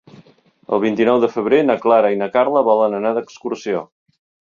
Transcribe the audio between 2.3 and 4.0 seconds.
Carla volen anar d'excursió.